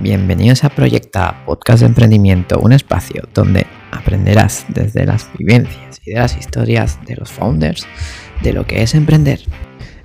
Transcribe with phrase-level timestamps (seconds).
[0.00, 6.20] Bienvenidos a Proyecta, podcast de emprendimiento, un espacio donde aprenderás desde las vivencias y de
[6.20, 7.84] las historias de los founders
[8.44, 9.40] de lo que es emprender.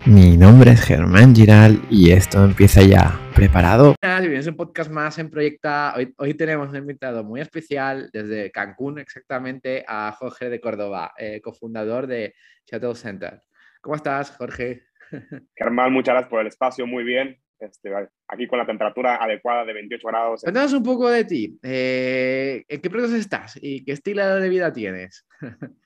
[0.08, 3.20] Mi nombre es Germán Giral y esto empieza ya.
[3.36, 3.94] ¿Preparado?
[4.02, 5.94] Bienvenidos a un podcast más en Proyecta.
[5.96, 11.40] Hoy, hoy, tenemos un invitado muy especial desde Cancún, exactamente, a Jorge de Córdoba, eh,
[11.40, 12.34] cofundador de
[12.66, 13.44] Shuttle Center.
[13.80, 14.86] ¿Cómo estás, Jorge?
[15.56, 17.43] Germán, muchas gracias por el espacio, muy bien.
[17.64, 17.90] Este,
[18.28, 20.42] aquí con la temperatura adecuada de 28 grados.
[20.42, 21.58] Cuéntanos un poco de ti.
[21.64, 25.26] Eh, ¿En qué proceso estás y qué estilo de vida tienes?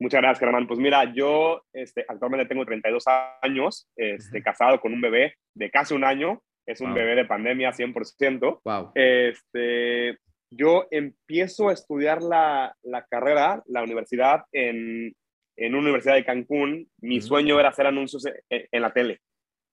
[0.00, 0.66] Muchas gracias, Germán.
[0.66, 3.04] Pues mira, yo este, actualmente tengo 32
[3.42, 6.42] años, este, casado con un bebé de casi un año.
[6.66, 8.60] Es un bebé de pandemia 100%.
[8.64, 8.92] Wow.
[8.94, 10.18] Este,
[10.50, 15.14] yo empiezo a estudiar la, la carrera, la universidad, en,
[15.56, 16.88] en, una universidad de Cancún.
[17.00, 19.20] Mi sueño era hacer anuncios en, en, la tele,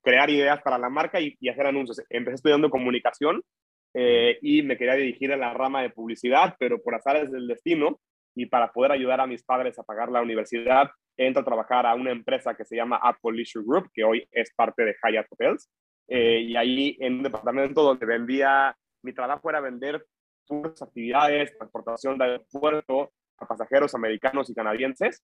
[0.01, 2.01] crear ideas para la marca y, y hacer anuncios.
[2.09, 3.41] Empecé estudiando comunicación
[3.93, 7.99] eh, y me quería dirigir a la rama de publicidad, pero por azares del destino
[8.35, 11.95] y para poder ayudar a mis padres a pagar la universidad, entro a trabajar a
[11.95, 15.69] una empresa que se llama Apple Leisure Group, que hoy es parte de Hyatt Hotels.
[16.08, 20.05] Eh, y ahí en un departamento donde vendía, mi trabajo era vender
[20.45, 25.23] sus actividades, transportación de aeropuerto a pasajeros americanos y canadienses.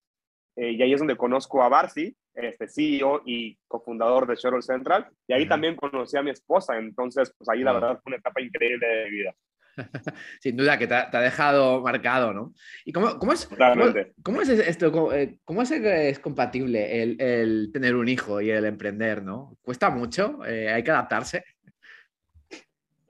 [0.58, 5.08] Eh, y ahí es donde conozco a Barcy, este CEO y cofundador de Shuttle Central.
[5.28, 6.78] Y ahí también conocí a mi esposa.
[6.78, 9.36] Entonces, pues ahí la verdad fue una etapa increíble de vida.
[10.42, 12.54] Sin duda que te ha, te ha, dejado marcado, ¿no?
[12.84, 14.92] ¿Y cómo, cómo es, cómo, cómo, es esto?
[14.92, 15.12] Cómo,
[15.46, 19.56] cómo es, es, compatible el, el, tener un hijo y el emprender, ¿no?
[19.62, 20.44] ¿Cuesta mucho?
[20.46, 21.44] Eh, ¿Hay que adaptarse?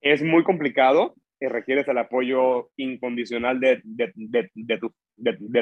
[0.01, 1.15] Es muy complicado.
[1.39, 4.93] Eh, requieres el apoyo incondicional de, de, de, de tu,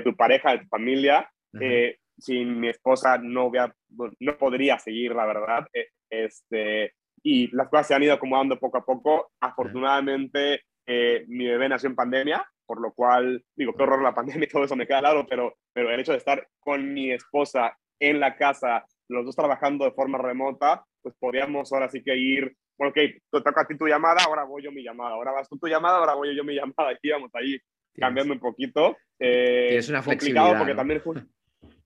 [0.03, 1.30] tu, pareja, de tu familia.
[1.59, 3.75] Eh, sin mi esposa no, voy a,
[4.20, 5.67] no podría seguir, la verdad.
[5.73, 9.31] Eh, este, y las cosas se han ido acomodando poco a poco.
[9.39, 14.45] Afortunadamente, eh, mi bebé nació en pandemia, por lo cual, digo, qué horror la pandemia
[14.45, 17.78] y todo eso me queda claro, pero, pero el hecho de estar con mi esposa
[18.00, 22.56] en la casa, los dos trabajando de forma remota, pues podríamos ahora sí que ir,
[22.78, 25.47] bueno, ok, te toca a ti tu llamada, ahora voy yo mi llamada, ahora vas
[25.47, 27.57] tú tu llamada, ahora voy yo mi llamada, y íbamos ahí
[27.97, 28.97] cambiando un poquito.
[29.19, 30.57] Eh, es una flexibilidad.
[30.57, 30.78] Porque ¿no?
[30.78, 31.01] también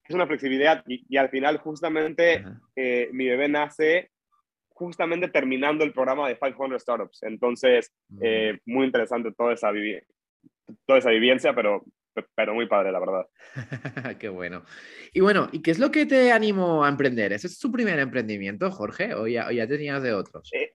[0.09, 2.43] es una flexibilidad y, y al final justamente
[2.75, 4.09] eh, mi bebé nace
[4.69, 7.23] justamente terminando el programa de 500 Startups.
[7.23, 9.71] Entonces, eh, muy interesante toda esa,
[10.85, 11.83] toda esa vivencia, pero,
[12.33, 13.27] pero muy padre, la verdad.
[14.19, 14.63] qué bueno.
[15.13, 17.33] Y bueno, ¿y qué es lo que te animó a emprender?
[17.33, 19.13] ¿Ese es tu primer emprendimiento, Jorge?
[19.13, 20.49] ¿O ya, o ya tenías de otros?
[20.53, 20.73] Eh,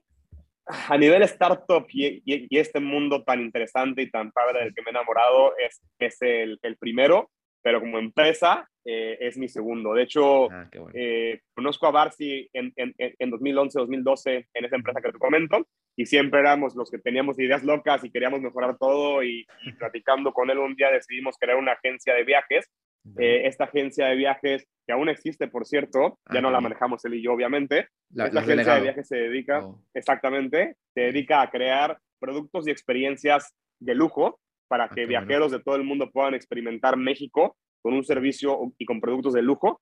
[0.66, 4.82] a nivel startup y, y, y, este mundo tan interesante y tan padre del que
[4.82, 7.30] me he enamorado es, es el, el primero,
[7.64, 9.94] pero como empresa eh, es mi segundo.
[9.94, 10.91] De hecho, ah, bueno.
[10.92, 15.66] eh, conozco a Barcy en, en, en 2011, 2012 en esa empresa que te comento
[15.97, 20.34] y siempre éramos los que teníamos ideas locas y queríamos mejorar todo y, y platicando
[20.34, 22.70] con él un día decidimos crear una agencia de viajes.
[23.19, 27.04] Eh, esta agencia de viajes, que aún existe, por cierto, ya ah, no la manejamos
[27.04, 27.88] él y yo, obviamente.
[28.10, 28.76] La, Esta agencia delegado.
[28.76, 29.82] de viajes se dedica, oh.
[29.92, 34.41] exactamente, se dedica a crear productos y experiencias de lujo
[34.74, 35.58] para que ah, viajeros bueno.
[35.58, 39.80] de todo el mundo puedan experimentar México con un servicio y con productos de lujo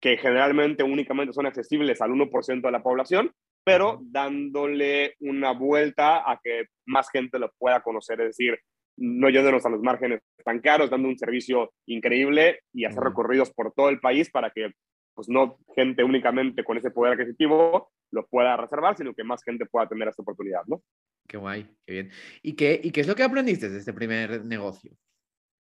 [0.00, 6.40] que generalmente únicamente son accesibles al 1% de la población, pero dándole una vuelta a
[6.42, 8.58] que más gente lo pueda conocer, es decir,
[8.96, 13.74] no yéndonos a los márgenes tan caros, dando un servicio increíble y hacer recorridos por
[13.74, 14.70] todo el país para que
[15.14, 19.66] pues no gente únicamente con ese poder adquisitivo lo pueda reservar, sino que más gente
[19.66, 20.82] pueda tener esta oportunidad, ¿no?
[21.28, 22.10] Qué guay, qué bien.
[22.42, 24.92] ¿Y qué, y qué es lo que aprendiste de este primer negocio?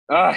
[0.07, 0.35] Ay,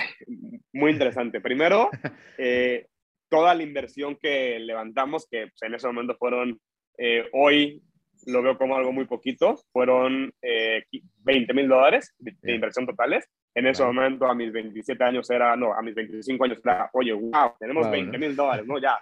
[0.73, 1.41] muy interesante.
[1.41, 1.91] Primero,
[2.39, 2.87] eh,
[3.29, 6.61] toda la inversión que levantamos, que pues, en ese momento fueron,
[6.99, 7.83] eh, hoy
[8.27, 10.85] lo veo como algo muy poquito, fueron eh,
[11.19, 13.29] 20 mil dólares de, de, inversión totales.
[13.57, 17.15] En ese momento, a mis 27 años era, no, a mis 25 años era, oye,
[17.15, 18.79] wow, tenemos wow, 20 mil dólares, ¿no?
[18.79, 18.99] Ya,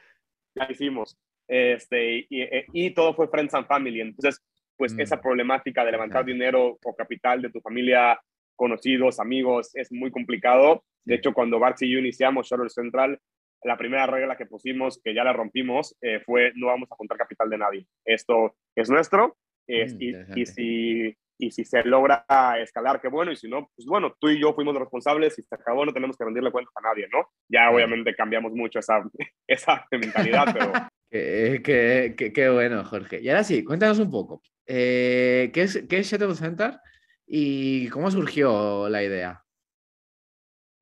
[0.55, 1.19] ya hicimos.
[1.49, 4.01] Este, y, eh, y, todo fue Friends and Family.
[4.01, 4.41] Entonces,
[4.77, 5.01] pues mm.
[5.01, 8.21] esa problemática de levantar dinero o capital de tu familia
[8.55, 10.85] conocidos, amigos, es muy complicado.
[11.05, 13.19] De hecho, cuando Bart y yo iniciamos Shuttle Central,
[13.65, 17.19] la primera regla que pusimos, que ya la rompimos, eh, fue no vamos a juntar
[17.19, 17.87] capital de nadie.
[18.05, 19.37] Esto es nuestro
[19.67, 22.25] es, mm, y, y, si, y si se logra
[22.61, 25.55] escalar, qué bueno, y si no, pues bueno, tú y yo fuimos responsables y se
[25.55, 27.29] acabó, no tenemos que rendirle cuentas a nadie, ¿no?
[27.49, 29.03] Ya obviamente cambiamos mucho esa,
[29.47, 30.73] esa mentalidad, pero...
[31.11, 33.21] qué, qué, qué, qué, bueno, Jorge.
[33.21, 34.43] Y ahora sí, cuéntanos un poco.
[34.67, 36.79] Eh, ¿qué, es, ¿Qué es Shuttle Center?
[37.27, 39.43] ¿Y cómo surgió la idea?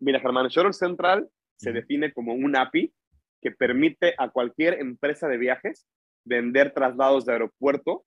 [0.01, 2.93] Mira, Germán, Shuttle Central se define como un API
[3.41, 5.87] que permite a cualquier empresa de viajes
[6.25, 8.05] vender traslados de aeropuerto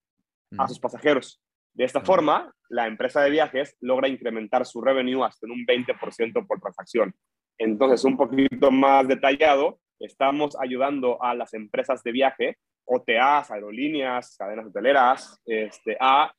[0.58, 1.42] a sus pasajeros.
[1.76, 6.48] De esta forma, la empresa de viajes logra incrementar su revenue hasta en un 20%
[6.48, 7.14] por transacción.
[7.58, 14.68] Entonces, un poquito más detallado, estamos ayudando a las empresas de viaje, OTAs, aerolíneas, cadenas
[14.68, 16.34] hoteleras, este, a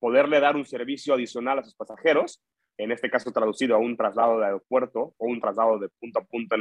[0.00, 2.42] poderle dar un servicio adicional a sus pasajeros,
[2.76, 6.24] en este caso traducido a un traslado de aeropuerto o un traslado de punto a
[6.24, 6.56] punto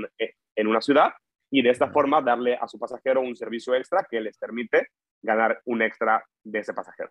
[0.55, 1.13] en, una ciudad,
[1.51, 4.89] y de esta forma darle a su pasajero un servicio extra que les permite
[5.21, 7.09] ganar un extra de ese pasajero.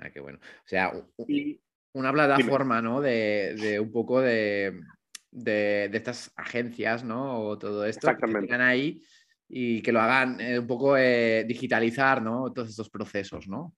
[0.00, 0.38] Ah, qué bueno.
[0.42, 0.92] O sea,
[1.92, 3.00] una plataforma, ¿no?
[3.00, 4.80] De, un poco de,
[5.92, 7.40] estas agencias, ¿no?
[7.40, 8.48] O todo esto Exactamente.
[8.48, 9.02] que ahí
[9.48, 12.52] y que lo hagan eh, un poco eh, digitalizar, ¿no?
[12.52, 13.74] Todos estos procesos, ¿no?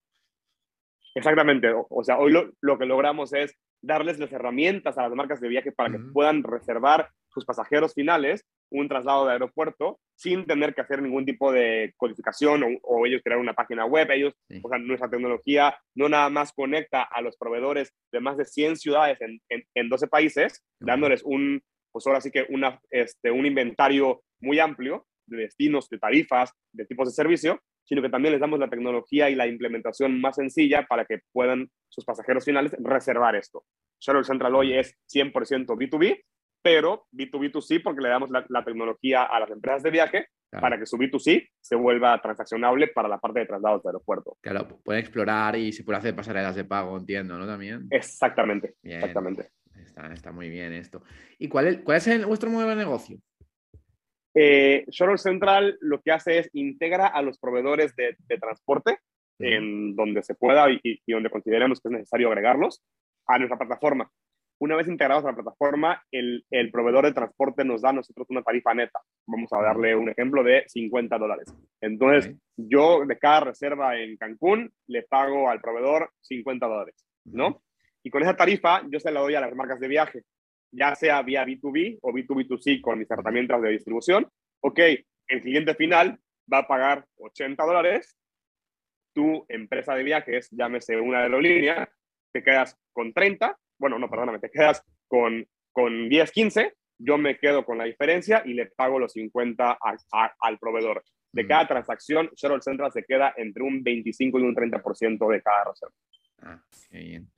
[1.15, 1.69] Exactamente.
[1.75, 5.73] O, sea, hoy lo, que logramos es darles las herramientas a las marcas de viaje
[5.73, 11.03] para que puedan reservar sus pasajeros finales un traslado de aeropuerto sin tener que hacer
[11.03, 14.11] ningún tipo de codificación o, ellos crear una página web.
[14.11, 18.45] Ellos, o sea, nuestra tecnología no nada más conecta a los proveedores de más de
[18.45, 23.47] 100 ciudades en, en, 12 países, dándoles un, pues ahora sí que una, este, un
[23.47, 28.41] inventario muy amplio de destinos, de tarifas, de tipos de servicio, sino que también les
[28.41, 33.37] damos la tecnología y la implementación más sencilla para que puedan sus pasajeros finales reservar
[33.37, 33.65] esto.
[34.01, 35.33] Shuttle Central hoy es 100%
[35.67, 36.23] B2B,
[36.63, 40.99] pero B2B2C porque le damos la, tecnología a las empresas de viaje para que su
[40.99, 44.37] B2C se vuelva transaccionable para la parte de traslados de aeropuerto.
[44.43, 47.47] Claro, pueden explorar y se puede hacer pasarelas de pago, entiendo, ¿no?
[47.47, 47.87] También.
[47.91, 49.51] Exactamente, exactamente.
[50.13, 51.03] Está, muy bien esto.
[51.39, 53.19] ¿Y cuál es, cuál es vuestro modelo de negocio?
[54.35, 58.99] Eh, Shuttle Central lo que hace es integra a los proveedores de, transporte
[59.39, 62.83] en donde se pueda y, y, donde consideremos que es necesario agregarlos
[63.27, 64.11] a nuestra plataforma.
[64.63, 68.29] Una vez integrados a la plataforma, el, el, proveedor de transporte nos da a nosotros
[68.31, 69.01] una tarifa neta.
[69.27, 71.53] Vamos a darle un ejemplo de 50 dólares.
[71.81, 76.95] Entonces, yo de cada reserva en Cancún le pago al proveedor 50 dólares,
[77.25, 77.61] ¿no?
[78.05, 80.23] Y con esa tarifa yo se la doy a las marcas de viaje,
[80.71, 84.29] ya sea vía B2B o B2B2C con mis herramientas de distribución.
[84.61, 84.79] Ok,
[85.27, 86.21] el cliente final
[86.53, 88.17] va a pagar 80 dólares.
[89.13, 91.91] Tu empresa de viajes, llámese una aerolínea,
[92.31, 97.37] te quedas con 30 bueno, no, perdóname, te quedas con, con 10, 15, yo me
[97.37, 99.77] quedo con la diferencia y le pago los 50
[100.41, 101.03] al proveedor.
[101.33, 101.49] De mm.
[101.49, 105.95] cada transacción, Shuttle Central se queda entre un 25 y un 30% de cada reserva.
[106.43, 107.29] Ah, qué bien.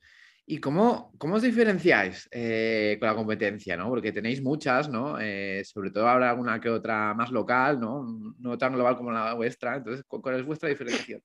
[0.45, 3.75] ¿Y cómo, cómo os diferenciáis eh, con la competencia?
[3.75, 3.89] ¿no?
[3.89, 5.19] Porque tenéis muchas, ¿no?
[5.19, 8.05] Eh, sobre todo habrá alguna que otra más local, ¿no?
[8.37, 9.77] No tan global como la vuestra.
[9.77, 11.23] Entonces, ¿cuál es vuestra diferenciación?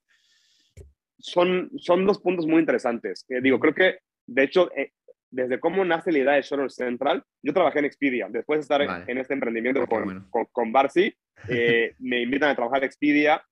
[1.19, 3.23] Son, son dos puntos muy interesantes.
[3.29, 4.71] Eh, digo, creo que, de hecho,
[5.31, 8.27] desde cómo nace la idea de Shuttle Central, yo trabajé en Expedia.
[8.29, 11.13] Después de estar en este emprendimiento con, con, Barcy,
[11.49, 13.43] eh, me invitan a trabajar en Expedia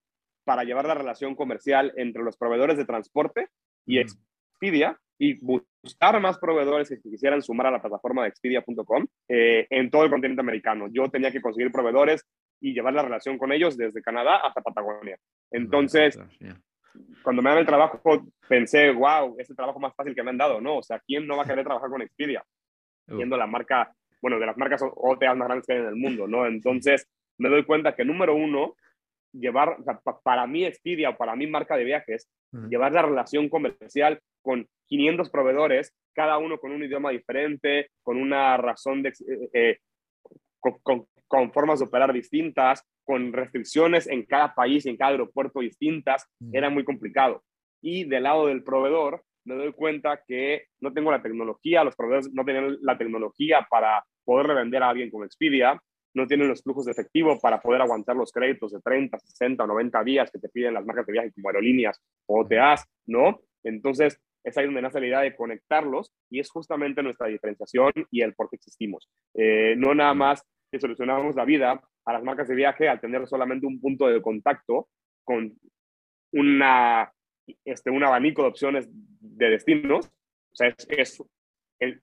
[0.44, 3.48] para llevar la relación comercial entre los proveedores de transporte
[3.86, 9.68] y Expedia y buscar más proveedores que quisieran sumar a la plataforma de expedia.com eh,
[9.70, 10.88] en todo el continente americano.
[10.92, 12.26] Yo tenía que conseguir proveedores
[12.62, 15.18] y llevar la relación con ellos desde Canadá hasta Patagonia.
[15.52, 16.18] Entonces,
[17.24, 18.02] cuando me dan el trabajo,
[18.48, 20.78] pensé, wow, es el trabajo más fácil que me han dado, ¿no?
[20.78, 22.44] O sea, ¿quién no va a querer trabajar con Expedia?
[23.08, 23.92] Siendo la marca,
[24.22, 26.46] bueno, de las marcas OTA más grandes que hay en el mundo, ¿no?
[26.46, 27.08] Entonces,
[27.38, 28.76] me doy cuenta que, número uno,
[29.32, 32.30] llevar, o sea, para mí Expedia o para mí marca de viajes,
[32.70, 38.58] llevar la relación comercial con 500 proveedores, cada uno con un idioma diferente, con una
[38.58, 39.78] razón de, eh, eh,
[40.60, 45.62] con, con, formas de operar distintas, con restricciones en cada país y en cada aeropuerto
[45.62, 47.42] distintas, era muy complicado.
[47.82, 52.32] Y del lado del proveedor, me doy cuenta que no tengo la tecnología, los proveedores
[52.32, 55.82] no tienen la tecnología para poder revender a alguien con Expedia,
[56.14, 59.68] no tienen los flujos de efectivo para poder aguantar los créditos de 30, 60 o
[59.68, 63.42] 90 días que te piden las marcas de viaje como aerolíneas o OTAs, ¿no?
[63.64, 68.22] Entonces, es ahí donde nace la idea de conectarlos y es justamente nuestra diferenciación y
[68.22, 69.10] el por qué existimos.
[69.34, 73.28] Eh, no nada más que solucionamos la vida a las marcas de viaje al tener
[73.28, 74.90] solamente un punto de contacto
[75.24, 75.54] con
[76.34, 77.12] una,
[77.66, 80.08] este, un abanico de opciones de destinos.
[80.52, 81.24] O sea, es,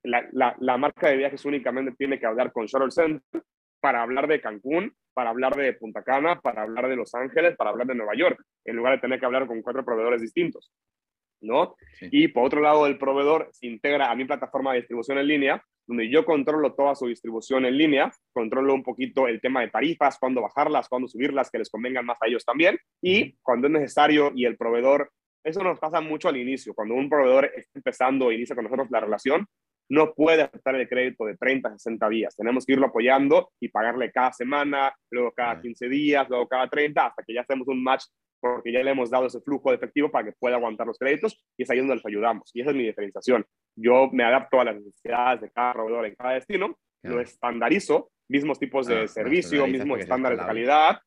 [0.02, 3.42] la, la, la, marca de viajes únicamente tiene que hablar con Shuttle Center
[3.80, 7.70] para hablar de Cancún, para hablar de Punta Cana, para hablar de Los Ángeles, para
[7.70, 10.73] hablar de Nueva York, en lugar de tener que hablar con cuatro proveedores distintos.
[11.40, 11.76] ¿no?
[12.00, 15.64] Y por otro lado, el proveedor se integra a mi plataforma de distribución en línea
[15.86, 20.18] donde yo controlo toda su distribución en línea, controlo un poquito el tema de tarifas,
[20.18, 24.32] cuándo bajarlas, cuándo subirlas, que les convengan más a ellos también, y cuando es necesario
[24.34, 25.10] y el proveedor,
[25.44, 28.90] eso nos pasa mucho al inicio, cuando un proveedor está empezando e inicia con nosotros
[28.90, 29.46] la relación,
[29.88, 32.36] no puede aceptar el crédito de 30, 60 días.
[32.36, 37.06] Tenemos que irlo apoyando y pagarle cada semana, luego cada 15 días, luego cada 30,
[37.06, 38.04] hasta que ya hacemos un match
[38.54, 41.42] porque ya le hemos dado ese flujo de efectivo para que pueda aguantar los créditos
[41.56, 42.50] y es ahí donde les ayudamos.
[42.54, 43.44] Y esa es mi diferenciación.
[43.76, 48.58] Yo me adapto a las necesidades de cada proveedor en cada destino, lo estandarizo, mismos
[48.58, 50.98] tipos de ah, servicio, mismos estándares de calidad,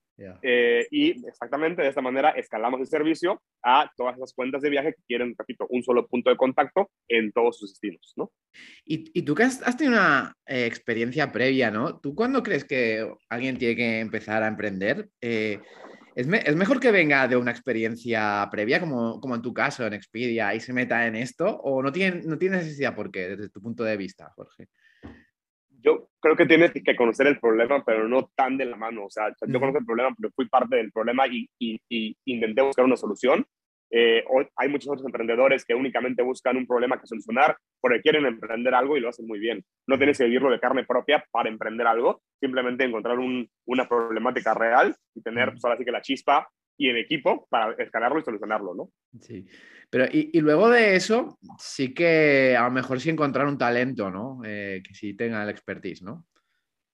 [0.42, 4.94] eh, y exactamente de esta manera escalamos el servicio a todas esas cuentas de viaje
[4.94, 8.32] que quieren, repito, un solo punto de contacto en todos sus destinos, ¿no?
[8.86, 12.00] Y, y tú que has, tenido una eh, experiencia previa, ¿no?
[12.00, 15.10] ¿Tú cuándo crees que alguien tiene que empezar a emprender?
[15.22, 15.60] Eh,
[16.20, 19.94] ¿es, ¿es, mejor que venga de una experiencia previa, como, como en tu caso, en
[19.94, 21.58] Expedia, y se meta en esto?
[21.64, 24.68] ¿O no tiene, no tiene necesidad por qué, desde tu punto de vista, Jorge?
[25.82, 29.06] yo creo que tienes que conocer el problema, pero no tan de la mano.
[29.06, 32.86] O sea, yo conozco el problema, pero fui parte del problema y, y, intenté buscar
[32.86, 33.46] una solución.
[33.92, 34.24] Eh,
[34.56, 38.98] hay muchos otros emprendedores que únicamente buscan un problema que solucionar porque quieren emprender algo
[38.98, 39.64] y lo hacen muy bien.
[39.88, 44.54] No tienes que vivirlo de carne propia para emprender algo, simplemente encontrar un, una problemática
[44.54, 48.24] real y tener, pues ahora sí que la chispa y el equipo para escalarlo y
[48.24, 48.90] solucionarlo, ¿no?
[49.22, 49.46] Sí.
[49.90, 54.40] Pero y, luego de eso, sí que a lo mejor sí encontrar un talento, ¿no?
[54.46, 56.26] Eh, que sí tenga el expertise, ¿no?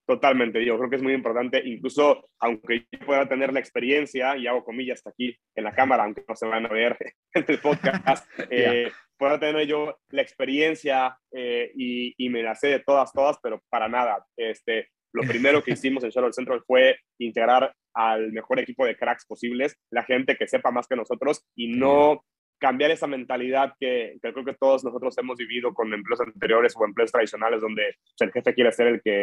[0.06, 4.46] Totalmente, yo creo que es muy importante, incluso aunque yo pueda tener la experiencia, y
[4.46, 6.96] hago comillas aquí en la cámara, aunque no se van a ver
[7.34, 12.68] en el podcast, eh, pueda tener yo la experiencia eh, y, y, me la sé
[12.68, 14.24] de todas, todas, pero para nada.
[14.36, 19.26] Este, lo primero que hicimos en Shadow Central fue integrar al mejor equipo de cracks
[19.26, 22.22] posibles, la gente que sepa más que nosotros y no
[22.58, 27.12] cambiar esa mentalidad que, creo que todos nosotros hemos vivido con empleos anteriores o empleos
[27.12, 29.22] tradicionales donde el jefe quiere ser el que,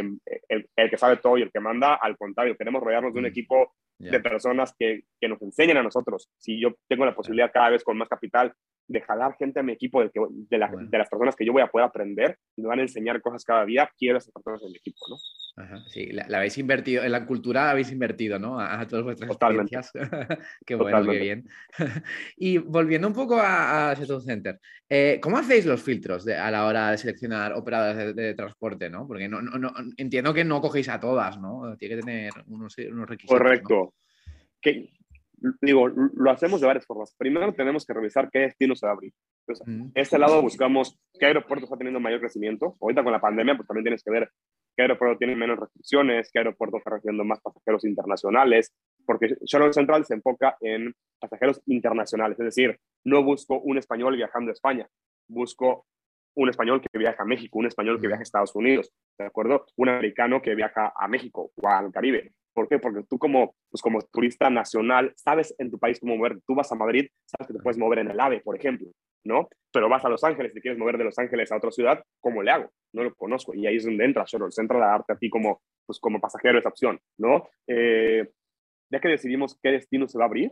[0.50, 1.96] el, que sabe todo y el que manda.
[1.96, 3.28] Al contrario, queremos rodearnos de un mm.
[3.28, 6.30] equipo de personas que, que, nos enseñen a nosotros.
[6.38, 8.54] Si yo tengo la posibilidad cada vez con más capital
[8.88, 11.54] de jalar gente a mi equipo, de, que, de, la, de, las personas que yo
[11.54, 14.62] voy a poder aprender y me van a enseñar cosas cada día, quiero esas personas
[14.63, 15.16] en mi equipo, ¿no?
[15.88, 18.60] Sí, la, habéis invertido, en la cultura habéis invertido, ¿no?
[18.60, 19.92] A, todas vuestras experiencias.
[20.66, 21.48] qué bueno, qué bien.
[22.38, 26.92] y volviendo un poco a, a Center, eh, ¿cómo hacéis los filtros a la hora
[26.92, 29.08] de seleccionar operadoras de, transporte, no?
[29.08, 31.76] Porque no, no, entiendo que no cogéis a todas, ¿no?
[31.78, 33.38] Tiene que tener unos, unos requisitos.
[33.38, 33.94] Correcto.
[34.60, 34.90] Que,
[35.62, 37.14] digo, lo hacemos de varias formas.
[37.18, 39.14] Primero tenemos que revisar qué destino se va a abrir.
[39.46, 42.76] Entonces, este lado buscamos qué aeropuerto está teniendo mayor crecimiento.
[42.82, 44.30] Ahorita con la pandemia, pues también tienes que ver
[44.75, 48.74] qué aeropuerto tiene menos restricciones, qué aeropuerto está recibiendo más pasajeros internacionales,
[49.06, 54.50] porque Charlotte Central se enfoca en pasajeros internacionales, es decir, no busco un español viajando
[54.50, 54.88] a España,
[55.27, 55.86] busco
[56.36, 59.65] un español que viaja a México, un español que viaja a Estados Unidos, ¿de acuerdo?
[59.77, 62.34] Un americano que viaja a México o al Caribe.
[62.53, 62.80] ¿Por qué?
[62.80, 66.39] Porque tú como, pues como turista nacional sabes en tu país cómo mover.
[66.46, 68.89] Tú vas a Madrid, sabes que te puedes mover en el AVE, por ejemplo,
[69.24, 69.50] ¿no?
[69.72, 72.44] Pero vas a Los Ángeles, te quieres mover de Los Ángeles a otra ciudad, ¿cómo
[72.44, 72.72] le hago?
[72.94, 73.53] No lo conozco.
[73.53, 76.60] Y ahí es donde entra Shuttle Central a darte a ti como, pues como pasajero
[76.60, 77.48] esa opción, ¿no?
[77.68, 78.30] Eh,
[78.92, 80.51] ya que decidimos qué destino se va a abrir,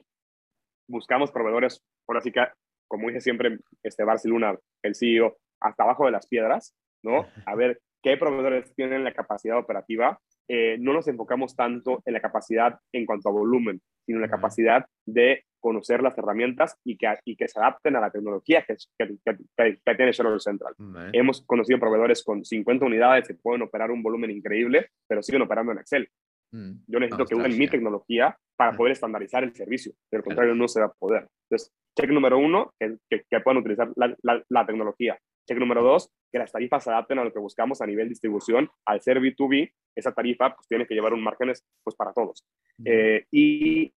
[0.87, 2.41] buscamos proveedores, por así que,
[2.87, 7.27] como dije siempre, este Barcelona, el CEO, hasta abajo de las piedras, ¿no?
[7.45, 10.19] A ver qué proveedores tienen la capacidad operativa
[10.53, 14.29] eh, no nos enfocamos tanto en la capacidad en cuanto a volumen, sino en la
[14.29, 18.75] capacidad de conocer las herramientas y que, y que se adapten a la tecnología que,
[18.97, 20.73] que, tiene Shuttle Central.
[21.13, 25.71] Hemos conocido proveedores con 50 unidades que pueden operar un volumen increíble, pero siguen operando
[25.71, 26.09] en Excel.
[26.51, 26.71] Mm.
[26.87, 29.93] Yo necesito que usen mi tecnología para poder estandarizar el servicio.
[30.11, 31.27] De lo contrario, no se va a poder.
[31.49, 34.15] Entonces, check número uno, que, que, puedan utilizar la,
[34.49, 35.17] la, tecnología.
[35.47, 38.69] Check número dos, que las tarifas se adapten a lo que buscamos a nivel distribución.
[38.85, 42.45] Al ser B2B, esa tarifa pues, tiene que llevar un márgenes pues, para todos.
[42.85, 43.91] Eh, y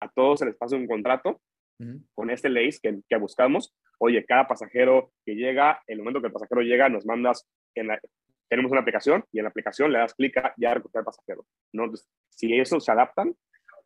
[0.00, 1.40] a todos se les pasa un contrato
[2.14, 3.72] con este ley que, que, buscamos.
[3.98, 8.00] Oye, cada pasajero que llega, el momento que el pasajero llega, nos mandas, en la,
[8.48, 11.44] tenemos una aplicación y en la aplicación le das clic a ya recoger pasajero.
[11.72, 11.84] ¿no?
[11.84, 13.34] Entonces, si eso se adaptan,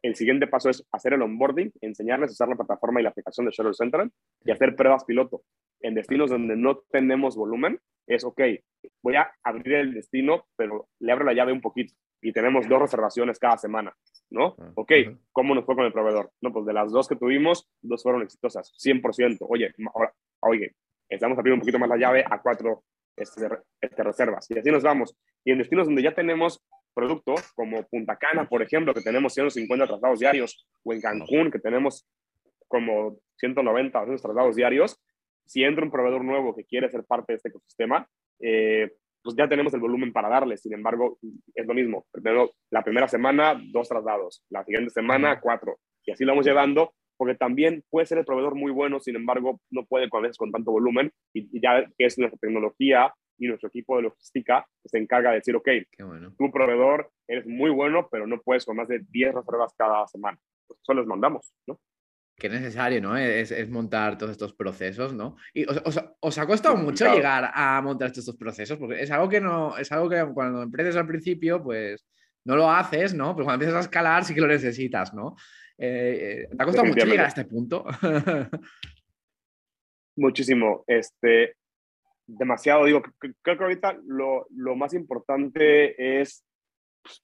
[0.03, 3.47] el siguiente paso es hacer el onboarding, enseñarles a usar la plataforma y la aplicación
[3.47, 4.11] de Shuttle Central
[4.45, 5.43] y hacer pruebas piloto.
[5.81, 8.41] En destinos donde no tenemos volumen, es ok,
[9.03, 12.81] voy a abrir el destino, pero le abro la llave un poquito y tenemos dos
[12.81, 13.95] reservaciones cada semana,
[14.33, 14.57] ¿no?
[14.59, 14.93] Ah, ok,
[15.31, 16.31] ¿cómo nos fue con el proveedor?
[16.41, 19.39] No, pues de las dos que tuvimos, dos fueron exitosas, 100%.
[19.49, 20.75] Oye, ahora, oye,
[21.09, 22.83] estamos abriendo un poquito más la llave a cuatro
[23.17, 23.47] este,
[23.81, 24.51] este, reservas.
[24.51, 25.17] Y así nos vamos.
[25.45, 29.87] Y en destinos donde ya tenemos productos, como Punta Cana, por ejemplo, que tenemos 150
[29.87, 32.07] traslados diarios, o en Cancún, que tenemos
[32.69, 34.99] como 190 o 200 traslados diarios,
[35.47, 38.09] si entra un proveedor nuevo que quiere ser parte de este ecosistema,
[38.41, 40.57] eh, pues ya tenemos el volumen para darle.
[40.57, 41.19] Sin embargo,
[41.55, 42.07] es lo mismo.
[42.11, 44.45] Primero, la primera semana, dos traslados.
[44.51, 45.79] La siguiente semana, cuatro.
[46.05, 49.61] Y así lo vamos llevando, porque también puede ser el proveedor muy bueno, sin embargo,
[49.71, 51.13] no puede con, veces con tanto volumen.
[51.33, 55.37] Y, ya que es nuestra tecnología y nuestro equipo de logística que se encarga de
[55.37, 55.69] decir, ok,
[56.37, 60.39] tu proveedor eres muy bueno, pero no puedes con más de 10 reservas cada semana.
[60.67, 61.79] pues, solo les mandamos, ¿no?
[62.37, 63.17] Qué necesario, ¿no?
[63.17, 65.37] Es, es, montar todos estos procesos, ¿no?
[65.55, 68.79] ¿Y os, os, ha costado mucho llegar a montar estos procesos?
[68.79, 72.05] Porque es algo que no, es algo que cuando emprendes al principio, pues
[72.45, 73.35] no lo haces, ¿no?
[73.35, 75.37] Pero cuando empiezas a escalar sí que lo necesitas, ¿no?
[75.79, 77.85] Eh, ¿Te ha costado mucho llegar a este punto?
[80.17, 80.85] Muchísimo.
[80.87, 81.57] Este,
[82.27, 86.45] demasiado, digo, creo que ahorita lo, lo más importante es,
[87.03, 87.23] pues,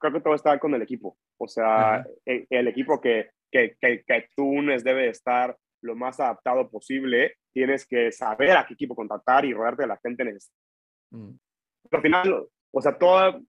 [0.00, 1.16] creo que todo está con el equipo.
[1.38, 4.28] O sea, el, el, equipo que, que, que, que
[4.82, 7.36] debe estar lo más adaptado posible.
[7.52, 10.60] Tienes que saber a qué equipo contactar y rodearte de la gente necesaria.
[11.10, 11.30] Mm.
[11.92, 13.40] Al final, o sea, toda,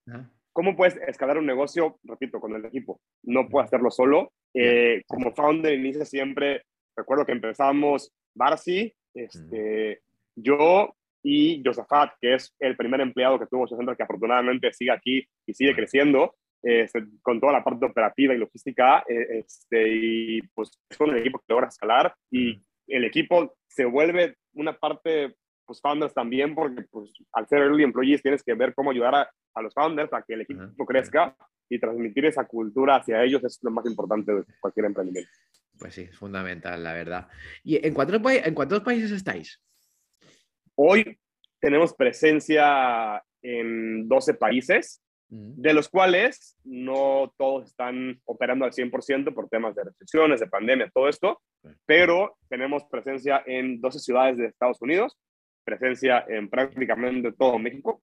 [0.53, 1.97] ¿cómo puedes escalar un negocio?
[2.03, 3.01] Repito, con el equipo.
[3.23, 4.31] No puedes hacerlo solo.
[4.53, 6.63] Eh, como founder, inicia siempre,
[6.95, 10.01] recuerdo que empezamos Barsi, este,
[10.35, 15.27] yo y Josafat, que es el primer empleado que tuvo Centro, que afortunadamente sigue aquí
[15.47, 16.35] y sigue creciendo,
[16.65, 21.39] este, con toda la parte operativa y logística, eh, este, y pues con el equipo
[21.39, 27.11] que logra escalar y el equipo se vuelve una parte, pues founders también, porque pues
[27.33, 30.33] al ser early employees tienes que ver cómo ayudar a, a los founders a que
[30.33, 31.35] el equipo crezca
[31.69, 35.31] y transmitir esa cultura hacia ellos es lo más importante de cualquier emprendimiento.
[35.77, 37.27] Pues sí, es fundamental, la verdad.
[37.63, 39.61] ¿Y en cuántos, en cuántos países estáis?
[40.75, 41.17] Hoy
[41.59, 45.01] tenemos presencia en 12 países.
[45.27, 50.91] De los cuales no todos están operando al 100% por temas de restricciones, de pandemia,
[50.93, 51.41] todo esto,
[51.85, 55.17] pero tenemos presencia en 12 ciudades de Estados Unidos,
[55.63, 58.01] presencia en prácticamente todo México,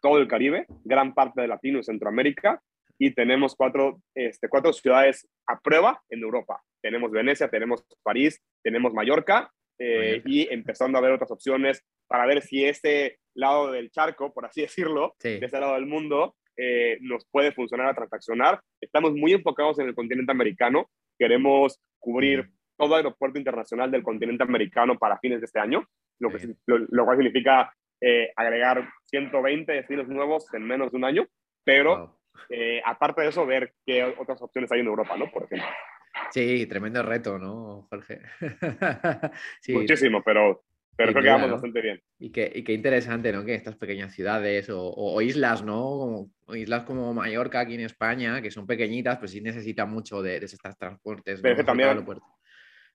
[0.00, 2.62] todo el Caribe, gran parte de Latino y Centroamérica,
[2.98, 6.62] y tenemos cuatro, este, cuatro ciudades a prueba en Europa.
[6.82, 12.42] Tenemos Venecia, tenemos París, tenemos Mallorca eh, y empezando a ver otras opciones para ver
[12.42, 17.24] si este lado del charco, por así decirlo, de ese lado del mundo, eh, nos
[17.30, 18.60] puede funcionar a transaccionar.
[18.80, 20.90] Estamos muy enfocados en el continente americano.
[21.18, 25.86] Queremos cubrir todo aeropuerto internacional del continente americano para fines de este año,
[26.18, 31.26] lo, que, lo, cual significa eh, agregar 120 destinos nuevos en menos de un año,
[31.64, 35.30] pero eh, aparte de eso, ver qué otras opciones hay en Europa, ¿no?
[35.30, 35.68] Por ejemplo.
[36.30, 38.20] Sí, tremendo reto, ¿no, Jorge?
[39.68, 40.64] Muchísimo, pero,
[40.96, 42.02] pero creo que vamos bastante bien.
[42.18, 43.44] Y qué, y qué interesante, ¿no?
[43.44, 45.82] Que estas pequeñas ciudades o, islas, ¿no?
[45.82, 50.36] Como, islas como Mallorca aquí en España, que son pequeñitas, pues sí necesitan mucho de,
[50.36, 51.40] estos transportes.
[51.40, 52.04] Pero también,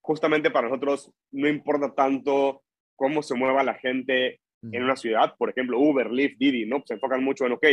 [0.01, 2.63] justamente para nosotros no importa tanto
[2.95, 4.39] cómo se mueva la gente
[4.71, 6.81] en una ciudad, por ejemplo, Uber, Lyft, Didi, ¿no?
[6.85, 7.65] Se enfocan mucho en, ok,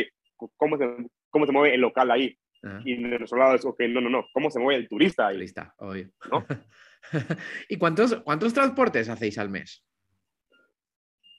[0.57, 0.87] ¿cómo se,
[1.31, 2.37] cómo se mueve el local ahí?
[2.85, 5.37] Y de nuestro lado es, ok, no, no, no, ¿cómo se mueve el turista ahí?
[5.37, 6.11] Turista, obvio.
[7.69, 9.85] ¿Y cuántos, cuántos transportes hacéis al mes?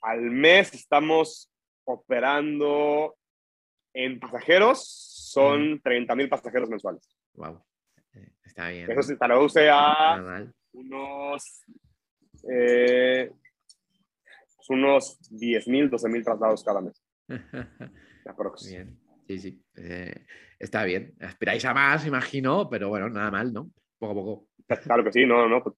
[0.01, 1.49] Al mes estamos
[1.86, 3.15] operando
[3.93, 7.08] en pasajeros, son 30 mil pasajeros mensuales.
[7.34, 7.63] Wow,
[8.13, 8.89] eh, está bien.
[8.91, 11.65] Eso se traduce a unos
[12.49, 13.29] eh,
[14.69, 17.01] unos 10 mil, 12 mil traslados cada mes.
[18.69, 19.62] Bien, sí, sí.
[19.75, 20.25] Eh,
[20.58, 21.13] está bien.
[21.19, 23.69] Aspiráis a más, imagino, pero bueno, nada mal, ¿no?
[23.99, 24.47] Poco a poco.
[24.84, 25.62] Claro que sí, no, no.
[25.62, 25.75] Pues,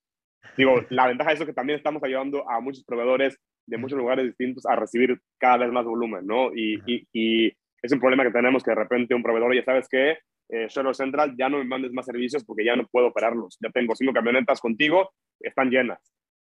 [0.56, 3.98] digo, la ventaja de eso es que también estamos ayudando a muchos proveedores de muchos
[3.98, 6.54] lugares distintos a recibir cada vez más volumen, ¿no?
[6.54, 9.88] Y, y, y es un problema que tenemos que de repente un proveedor, ya sabes
[9.88, 10.18] que
[10.50, 13.58] eh, Central, ya no me mandes más servicios porque ya no puedo operarlos.
[13.62, 16.00] Ya tengo cinco camionetas contigo, están llenas.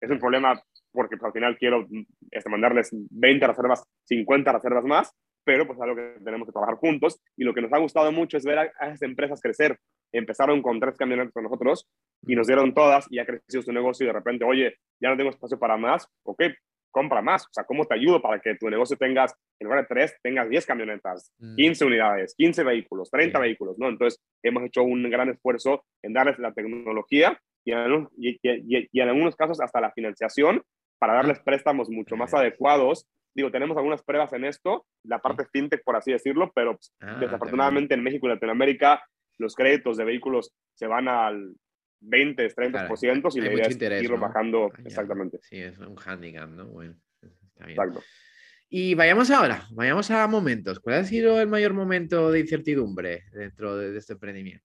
[0.01, 0.61] Es un problema
[0.93, 1.87] porque pues, al final quiero
[2.31, 5.13] este, mandarles 20 reservas, 50 reservas más,
[5.45, 7.21] pero pues algo que tenemos que trabajar juntos.
[7.37, 9.79] Y lo que nos ha gustado mucho es ver a, esas empresas crecer.
[10.13, 11.89] Empezaron con tres camionetas con nosotros
[12.27, 15.17] y nos dieron todas y ha crecido su negocio y de repente, oye, ya no
[15.17, 16.43] tengo espacio para más, ok,
[16.93, 17.45] compra más.
[17.45, 20.49] O sea, ¿cómo te ayudo para que tu negocio tengas, en lugar de tres, tengas
[20.49, 21.89] 10 camionetas, 15 mm.
[21.89, 23.89] unidades, 15 vehículos, 30 vehículos, ¿no?
[23.89, 29.01] Entonces, hemos hecho un gran esfuerzo en darles la tecnología y en, y, y, y
[29.01, 30.63] en algunos casos hasta la financiación
[30.99, 33.09] para darles préstamos mucho más adecuados.
[33.35, 37.17] Digo, tenemos algunas pruebas en esto, la parte fintech, por así decirlo, pero pues, ah,
[37.19, 39.03] desafortunadamente en México y Latinoamérica
[39.39, 41.57] los créditos de vehículos se van al
[42.03, 44.71] 20, 30% y la idea es irlo bajando.
[44.75, 45.39] Ah, exactamente.
[45.43, 46.67] Sí, es un handicap, ¿no?
[46.67, 47.79] Bueno, está bien.
[47.79, 48.03] Exacto.
[48.69, 50.81] Y vayamos ahora, vayamos a momentos.
[50.81, 54.65] ¿Cuál ha sido el mayor momento de incertidumbre dentro de, este emprendimiento?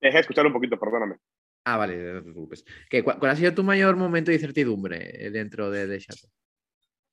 [0.00, 1.16] Deje de escuchar un poquito, perdóname.
[1.64, 2.64] Ah, vale, no te preocupes.
[3.02, 6.02] ¿Cuál, ha sido tu mayor momento de incertidumbre eh, dentro de, de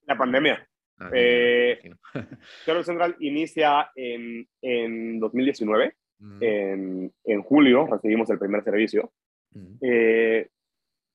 [0.05, 0.69] La pandemia.
[0.99, 1.79] Ah, eh,
[2.83, 5.95] Central inicia en, en 2019.
[6.19, 6.37] Mm.
[6.41, 9.11] en, en, julio recibimos el primer servicio.
[9.51, 9.77] Mm.
[9.81, 10.49] Eh,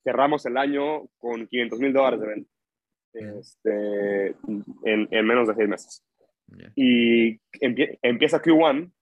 [0.04, 2.50] cerramos el año con 500 mil dólares de venta
[3.14, 3.38] mm.
[3.38, 4.26] este,
[4.84, 6.04] en, en, menos de seis meses.
[6.76, 8.92] Y empieza Q1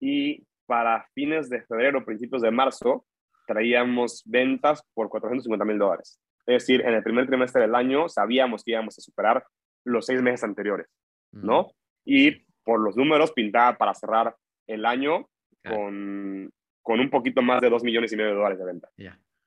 [0.00, 3.06] y para fines de febrero, principios de marzo,
[3.46, 6.20] traíamos ventas por 450 mil dólares.
[6.46, 9.44] Es decir, en el primer trimestre del año sabíamos que íbamos a superar
[9.84, 10.86] los seis meses anteriores,
[11.32, 11.70] ¿no?
[12.04, 14.34] Y por los números pintaba para cerrar
[14.66, 15.28] el año
[15.64, 18.88] con, con, un poquito más de 2 millones y medio de dólares de venta.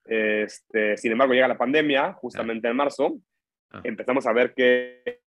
[0.05, 3.19] Este, sin embargo, llega la pandemia, justamente en marzo,
[3.71, 3.81] ah.
[3.83, 5.21] empezamos a ver que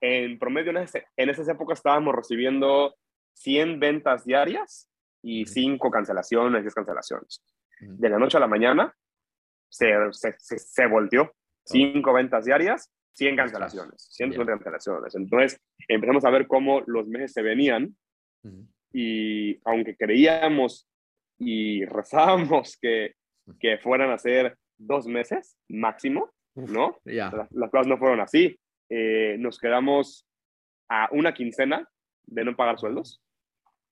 [0.00, 2.94] en promedio en, en esas épocas estábamos recibiendo
[3.34, 4.88] 100 ventas diarias
[5.22, 7.44] y 5 cancelaciones, 10 cancelaciones.
[7.80, 8.94] De la noche a la mañana
[9.68, 11.32] se, se, se, volteó.
[11.64, 15.14] 5 ventas diarias, 100 cancelaciones, 150 cancelaciones.
[15.14, 17.96] Entonces empezamos a ver cómo los meses se venían
[18.92, 20.88] y aunque creíamos
[21.38, 23.14] y rezábamos que,
[23.60, 26.98] que fueran a ser dos meses máximo, ¿no?
[27.04, 28.58] Las, las, cosas no fueron así.
[28.88, 30.26] Eh, nos quedamos
[30.88, 31.88] a una quincena
[32.26, 33.22] de no pagar sueldos.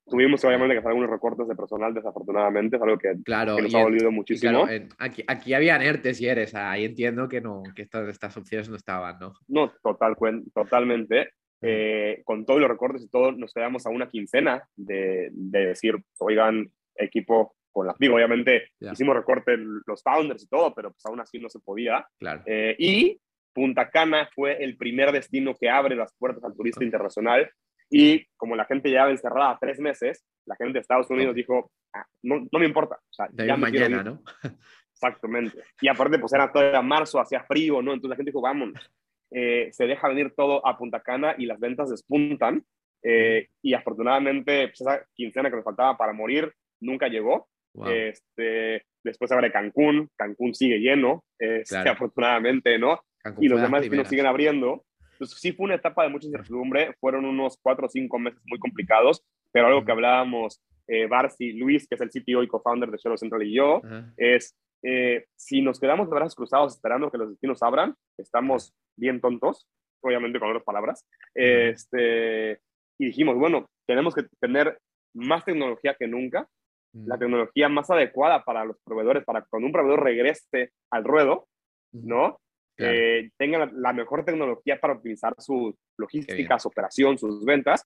[0.06, 3.80] Tuvimos obviamente que hacer algunos recortes de personal, desafortunadamente, es algo que, claro, nos ha
[3.80, 4.66] dolido muchísimo.
[4.98, 8.76] aquí, aquí habían ERTES y eres, ahí entiendo que no, que estas, estas opciones no
[8.76, 9.32] estaban, ¿no?
[9.48, 10.14] No, total,
[10.52, 11.30] totalmente.
[11.66, 15.96] Eh, con todos los recortes y todo, nos quedamos a una quincena de, de decir,
[16.18, 21.20] oigan, equipo con la Digo, obviamente hicimos recortes los founders y todo, pero pues aún
[21.20, 22.06] así no se podía.
[22.18, 22.42] Claro.
[22.46, 23.20] Eh, y
[23.52, 27.50] Punta Cana fue el primer destino que abre las puertas al turista internacional
[27.90, 32.04] y como la gente llevaba encerrada tres meses, la gente de Estados Unidos dijo, ah,
[32.22, 32.96] no, no, me importa.
[32.96, 34.22] O sea, ya mañana, ¿no?
[34.92, 35.58] Exactamente.
[35.80, 37.92] Y aparte, pues era todo era marzo, hacía frío, ¿no?
[37.92, 38.90] Entonces la gente dijo, vámonos.
[39.36, 42.64] Eh, se deja venir todo a Punta Cana y las ventas despuntan.
[43.02, 47.48] Eh, y afortunadamente, pues esa quincena que nos faltaba para morir nunca llegó.
[47.86, 53.00] Este, después abre Cancún, Cancún sigue lleno, este, afortunadamente, ¿no?
[53.40, 54.84] y los demás destinos siguen abriendo.
[55.12, 58.60] Entonces, sí fue una etapa de mucha incertidumbre, fueron unos cuatro o cinco meses muy
[58.60, 62.98] complicados, pero algo que hablábamos eh, Barcy, Luis, que es el CTO y co-founder de
[62.98, 63.80] Shell Central y yo,
[64.16, 69.20] es eh, si nos quedamos de brazos cruzados esperando que los destinos abran, estamos bien
[69.20, 69.66] tontos,
[70.02, 72.60] obviamente con otras palabras, este,
[72.98, 74.78] y dijimos, bueno, tenemos que tener
[75.14, 76.48] más tecnología que nunca,
[76.92, 81.48] la tecnología más adecuada para los proveedores, para cuando un proveedor regrese al ruedo,
[81.92, 82.38] ¿no?
[82.76, 87.84] que tengan la, mejor tecnología para optimizar su logística, su operación, sus ventas.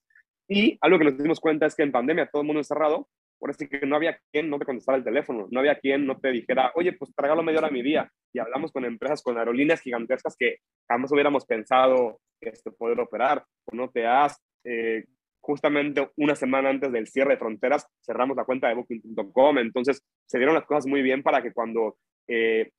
[0.49, 3.51] Y algo que nos dimos cuenta es que en pandemia todo el mundo encerrado, por
[3.51, 6.31] eso que no había quien no te contestara el teléfono, no había quien no te
[6.31, 8.11] dijera, oye, pues trágalo media hora a mi día.
[8.33, 10.57] Y hablamos con empresas, con aerolíneas gigantescas que
[10.88, 13.44] jamás hubiéramos pensado este, poder operar.
[13.64, 15.05] Con OTAs, eh,
[15.40, 19.59] justamente una semana antes del cierre de fronteras, cerramos la cuenta de Booking.com.
[19.59, 21.96] Entonces, se dieron las cosas muy bien para que cuando
[22.27, 22.70] eh,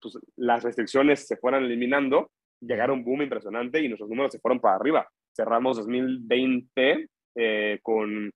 [0.00, 4.60] pues, las restricciones se fueran eliminando, llegaron un boom impresionante y nuestros números se fueron
[4.60, 5.08] para arriba.
[5.36, 8.30] Cerramos 2020 eh, con,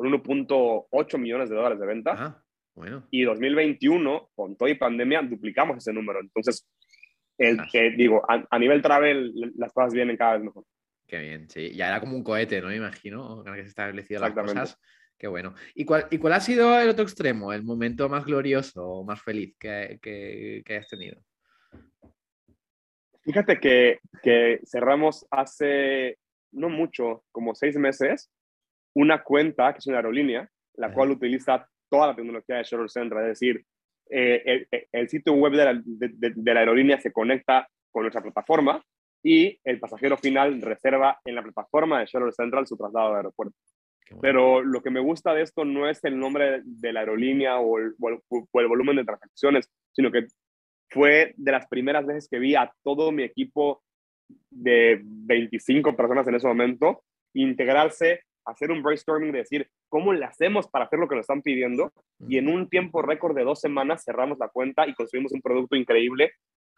[0.00, 2.42] con 1.8 millones de dólares de venta.
[2.74, 3.06] bueno.
[3.10, 6.20] Y 2021, con toda y pandemia, duplicamos ese número.
[6.20, 6.66] Entonces,
[7.36, 10.64] el que digo, a, nivel travel, las cosas vienen cada vez mejor.
[11.06, 11.72] Qué bien, sí.
[11.74, 12.68] Ya era como un cohete, ¿no?
[12.68, 14.78] Me imagino, que se establecido las cosas.
[15.18, 15.54] Qué bueno.
[15.74, 19.20] ¿Y cuál, ¿Y cuál ha sido el otro extremo, el momento más glorioso o más
[19.20, 21.20] feliz que, que, hayas tenido?
[23.20, 26.16] Fíjate que, que, cerramos hace
[26.52, 28.30] no mucho, como seis meses,
[28.94, 33.24] una cuenta que es una aerolínea, la cual utiliza toda la tecnología de Shuttle Central,
[33.24, 33.64] es decir,
[34.08, 38.22] eh, el, el, sitio web de la, de, de la aerolínea se conecta con nuestra
[38.22, 38.82] plataforma
[39.22, 43.56] y el pasajero final reserva en la plataforma de Shuttle Central su traslado de aeropuerto.
[44.20, 47.78] Pero lo que me gusta de esto no es el nombre de la aerolínea o
[47.78, 50.26] el, volumen de transacciones, sino que
[50.88, 53.82] fue de las primeras veces que vi a todo mi equipo
[54.50, 60.68] de 25 personas en ese momento integrarse, hacer un brainstorming de decir cómo le hacemos
[60.68, 61.92] para hacer lo que nos están pidiendo
[62.28, 65.76] y en un tiempo récord de dos semanas cerramos la cuenta y construimos un producto
[65.76, 66.32] increíble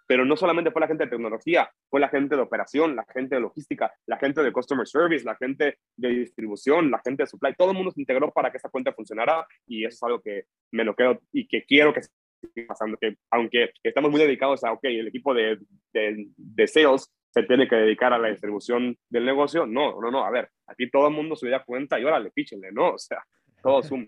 [0.07, 3.37] pero no solamente fue la gente de tecnología, fue la gente de operación, la gente
[3.37, 7.55] de logística, la gente de customer service, la gente de distribución, la gente de supply,
[7.55, 10.45] todo el mundo se integró para que esa cuenta funcionara y eso es algo que
[10.71, 14.73] me lo quedo y que quiero que siga pasando, que aunque estamos muy dedicados a,
[14.73, 15.59] ok, el equipo de,
[15.93, 20.31] de, sales se tiene que dedicar a la distribución del negocio, no, no, no, a
[20.31, 22.93] ver, aquí todo el mundo se da cuenta y órale, píchenle, ¿no?
[22.93, 23.25] O sea,
[23.63, 24.07] todo suma.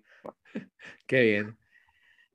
[1.07, 1.57] Qué bien.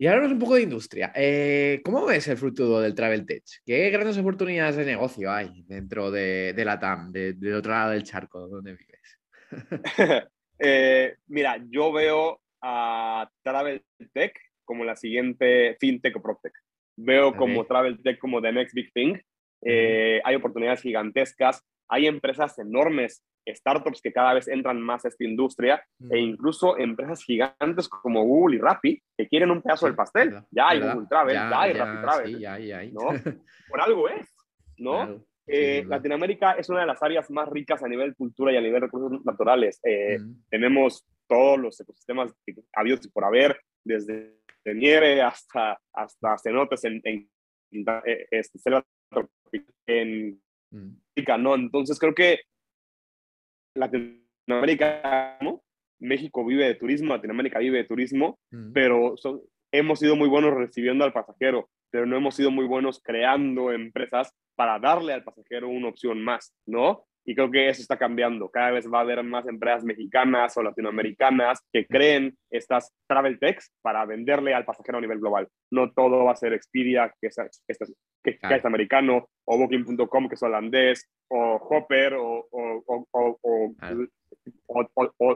[0.02, 1.12] Y ahora un poco de industria.
[1.14, 3.44] Eh, ¿Cómo ves el futuro del Travel Tech?
[3.66, 8.48] ¿Qué grandes oportunidades de negocio hay dentro de, la TAM, del otro lado del charco
[8.48, 9.20] donde vives?
[10.62, 16.52] Eh, mira, yo veo a Travel Tech como la siguiente FinTech o PropTech.
[16.98, 19.18] Veo como Travel Tech como the next big thing.
[19.62, 25.24] Eh, hay oportunidades gigantescas, hay empresas enormes startups que cada vez entran más a esta
[25.24, 30.40] industria e incluso empresas gigantes como Google y Rappi que quieren un pedazo del pastel.
[30.52, 32.94] ya hay Google Travel, ya, hay Rappi Travel.
[32.94, 33.10] ¿no?
[33.70, 34.36] Por algo es,
[34.78, 35.24] ¿no?
[35.52, 38.82] Eh, Latinoamérica es una de las áreas más ricas a nivel cultura y a nivel
[38.82, 39.80] recursos naturales.
[39.84, 42.32] Eh, tenemos todos los ecosistemas
[42.74, 47.30] habidos por haber, desde nieve hasta, hasta cenotes en, en,
[48.06, 48.60] eh, este,
[49.88, 50.42] en,
[51.40, 51.56] ¿no?
[51.56, 52.40] Entonces creo que
[53.76, 55.64] Latinoamérica, ¿no?
[56.00, 58.40] México vive de turismo, Latinoamérica vive de turismo,
[58.74, 59.16] pero
[59.72, 64.34] hemos sido muy buenos recibiendo al pasajero, pero no hemos sido muy buenos creando empresas
[64.56, 67.06] para darle al pasajero una opción más, ¿no?
[67.30, 68.50] Y creo que eso está cambiando.
[68.50, 73.72] Cada vez va a haber más empresas mexicanas o latinoamericanas que creen estas travel techs
[73.84, 75.48] para venderle al pasajero a nivel global.
[75.70, 77.36] No todo va a ser Expedia, que es,
[78.24, 83.06] que, es americano, o Booking.com, que es holandés, o Hopper, o, o,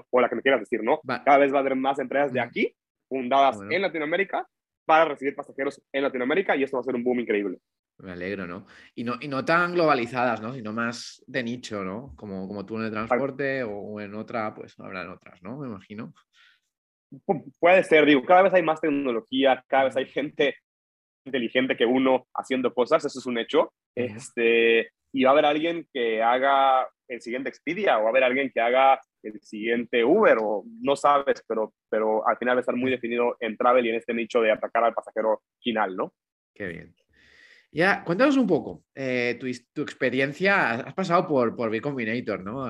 [0.10, 1.00] o, la que me quieras decir, ¿no?
[1.24, 2.76] Cada vez va a haber más empresas de aquí,
[3.08, 4.48] fundadas en Latinoamérica,
[4.86, 7.60] para recibir pasajeros en Latinoamérica, y esto va a ser un boom increíble.
[8.00, 8.66] Me alegro, ¿no?
[8.96, 10.54] Y no, y no tan globalizadas, ¿no?
[10.54, 12.14] Sino más de nicho, ¿no?
[12.16, 15.58] Como, como tú en el transporte o en otra, pues habrán otras, ¿no?
[15.58, 16.14] Me imagino.
[17.60, 20.56] Puede ser, digo, cada vez hay más tecnología, cada vez hay gente
[21.26, 23.72] inteligente que uno haciendo cosas, eso es un hecho.
[23.96, 28.24] Este, y va a haber alguien que haga el siguiente Expedia o va a haber
[28.24, 32.62] alguien que haga el siguiente Uber o no sabes, pero, pero al final va a
[32.62, 36.14] estar muy definido en travel y en este nicho de atacar al pasajero final, ¿no?
[36.54, 36.96] Qué bien.
[37.76, 40.74] Ya, cuéntanos un poco eh, tu, experiencia.
[40.74, 42.64] Has pasado por, por B Combinator, ¿no?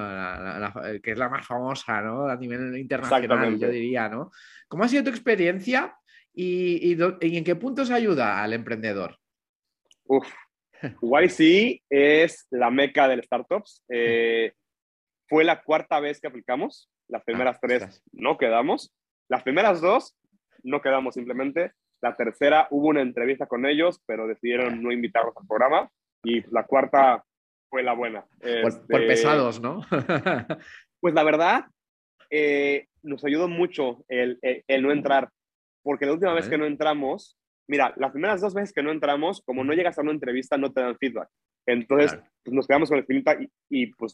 [1.02, 2.28] que es la más famosa, ¿no?
[2.28, 4.32] A nivel internacional, yo diría, ¿no?
[4.70, 5.94] ¿Cómo ha sido tu experiencia
[6.34, 9.20] y, en qué puntos ayuda al emprendedor?
[10.06, 10.26] Uf,
[11.02, 13.84] YC es la meca del startups.
[13.94, 14.54] Eh,
[15.28, 16.90] fue la cuarta vez que aplicamos.
[17.10, 18.94] Las primeras ah, tres no quedamos.
[19.28, 20.16] Las primeras dos
[20.64, 21.74] no quedamos simplemente.
[22.04, 25.90] La tercera hubo una entrevista con ellos, pero decidieron no invitarlos al programa.
[26.22, 27.24] Y la cuarta
[27.70, 28.26] fue la buena.
[28.42, 29.86] Por, este, pesados, ¿no?
[31.00, 31.64] pues la verdad,
[32.30, 34.38] eh, nos ayudó mucho el,
[34.82, 35.30] no entrar,
[35.82, 37.38] porque la última vez que no entramos,
[37.70, 40.74] mira, las primeras dos veces que no entramos, como no llegas a una entrevista, no
[40.74, 41.30] te dan feedback.
[41.66, 44.14] Entonces, pues, nos quedamos con la espinita y, y, pues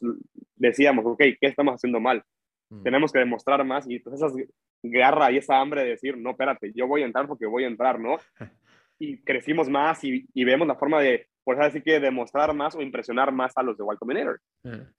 [0.55, 2.23] decíamos, ok, ¿qué estamos haciendo mal?
[2.69, 2.83] Mm.
[2.83, 4.33] Tenemos que demostrar más y pues esas
[4.81, 7.67] garra y esa hambre de decir, no, espérate, yo voy a entrar porque voy a
[7.67, 8.17] entrar, ¿no?
[9.01, 12.81] Y crecimos más y, y vemos la forma de, por así que, demostrar más o
[12.81, 14.41] impresionar más a los de Wild Combinator.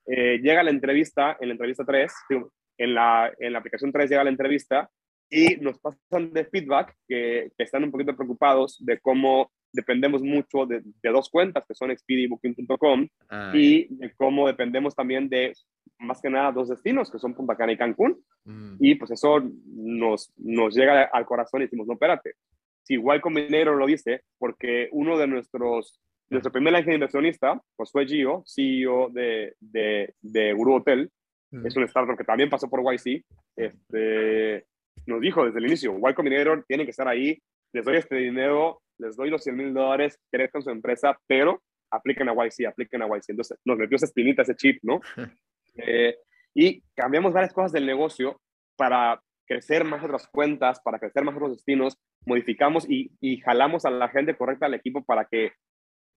[0.07, 2.11] Eh, llega la entrevista, en la entrevista 3,
[2.79, 4.89] en la, en la aplicación 3 llega la entrevista
[5.29, 10.67] y nos pasan de feedback que, que están un poquito preocupados de cómo dependemos mucho
[10.67, 15.29] de, de dos cuentas, que son Expedia y Booking.com, ah, y de cómo dependemos también
[15.29, 15.53] de,
[15.99, 18.23] más que nada, dos destinos, que son Punta Cana y Cancún.
[18.45, 18.77] Mm.
[18.81, 22.35] Y pues eso nos, nos llega al corazón y decimos, no, espérate,
[22.83, 28.07] si igual Combinator lo dice, porque uno de nuestros, nuestro primer ángel inversionista, pues fue
[28.07, 31.11] Gio, CEO de, de, de Guru Hotel,
[31.51, 31.67] mm.
[31.67, 33.25] es un startup que también pasó por YC,
[33.57, 34.67] este,
[35.07, 37.41] nos dijo desde el inicio, Y Combinator tiene que estar ahí,
[37.73, 42.29] les doy este dinero, les doy los 100 mil dólares, crezcan su empresa, pero apliquen
[42.29, 43.31] a YC, apliquen a YC.
[43.31, 45.01] Entonces nos metió esa espinita, ese chip, ¿no?
[45.77, 46.17] Eh,
[46.53, 48.41] y cambiamos varias cosas del negocio
[48.77, 53.91] para crecer más otras cuentas, para crecer más otros destinos, modificamos y, y, jalamos a
[53.91, 55.53] la gente correcta al equipo para que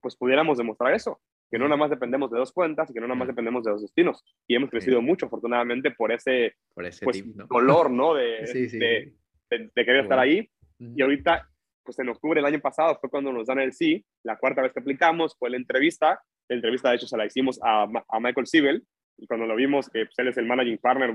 [0.01, 3.07] pues pudiéramos demostrar eso, que no nada más dependemos de dos cuentas y que no
[3.07, 4.23] nada más dependemos de dos destinos.
[4.47, 8.13] Y hemos crecido mucho, afortunadamente, por ese, por ese pues, color, ¿no?
[8.15, 9.13] De,
[9.49, 10.49] de, de, querer estar ahí.
[10.79, 11.47] Y ahorita
[11.83, 14.73] pues en octubre del año pasado fue cuando nos dan el sí, la cuarta vez
[14.73, 18.47] que aplicamos fue la entrevista, la entrevista de hecho se la hicimos a, a Michael
[18.47, 18.83] Siebel,
[19.17, 21.13] y cuando lo vimos que pues, él es el managing partner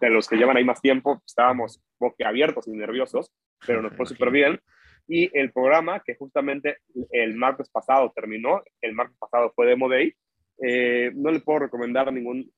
[0.00, 3.32] de los que llevan ahí más tiempo, estábamos boquiabiertos y nerviosos,
[3.66, 4.60] pero nos fue súper bien.
[5.06, 6.78] Y el programa, que justamente
[7.10, 10.14] el martes pasado terminó, el martes pasado fue Demo Day,
[10.62, 12.50] eh, no le puedo recomendar ningún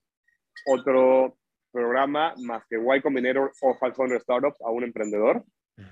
[0.67, 1.37] otro
[1.71, 5.45] programa más que Y Combinator o 500 Startups a un emprendedor.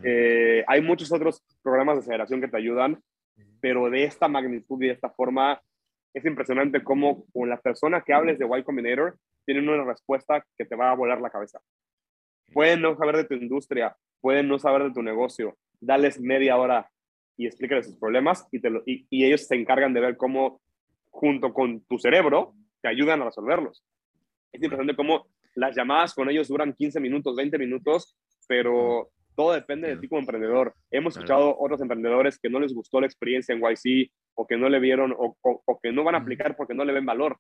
[0.05, 3.03] Eh, hay muchos otros programas de aceleración que te ayudan,
[3.61, 5.61] pero de esta magnitud y de esta forma
[6.15, 10.65] es impresionante cómo con la persona que hables de Y Combinator tienen una respuesta que
[10.65, 11.61] te va a volar la cabeza.
[12.53, 16.91] Pueden no saber de tu industria, pueden no saber de tu negocio, dales media hora
[17.37, 20.61] y explícales sus problemas y, te y, y ellos se encargan de ver cómo,
[21.11, 23.85] junto con tu cerebro, te ayudan a resolverlos.
[24.53, 28.17] Es impresionante cómo las llamadas con ellos duran 15 minutos, 20 minutos,
[28.47, 30.75] pero todo depende de ti como emprendedor.
[30.91, 34.69] Hemos escuchado otros emprendedores que no les gustó la experiencia en YC o que no
[34.69, 35.35] le vieron o,
[35.83, 37.39] que no van a aplicar porque no le ven valor.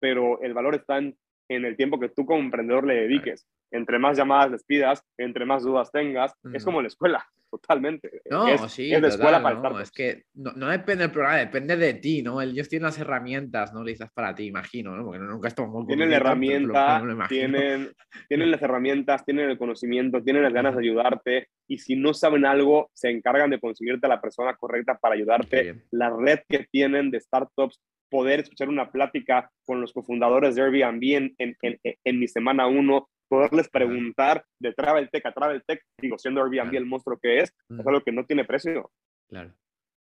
[0.00, 3.46] Pero el valor está en en el tiempo que tú como emprendedor le dediques.
[3.70, 8.22] Entre más llamadas despidas, entre más dudas tengas, es como la escuela, totalmente.
[8.30, 11.38] No, es, sí, es la escuela para no, Es que no, no, depende del programa,
[11.38, 12.40] depende de ti, ¿no?
[12.40, 13.82] Ellos tienen las herramientas, ¿no?
[13.82, 15.04] Listas para ti, imagino, ¿no?
[15.04, 17.92] Porque nunca estamos Tienen la herramienta, tienen,
[18.28, 22.46] tienen las herramientas, tienen el conocimiento, tienen las ganas de ayudarte y si no saben
[22.46, 25.82] algo, se encargan de conseguirte a la persona correcta para ayudarte.
[25.90, 27.80] La red que tienen de startups
[28.14, 32.68] poder escuchar una plática con los cofundadores de Airbnb en, en, en, en mi semana
[32.68, 37.40] uno, poderles preguntar de Travel Tech a Travel Tech, digo, siendo Airbnb el monstruo que
[37.40, 38.92] es, es algo que no tiene precio.
[39.28, 39.52] Claro.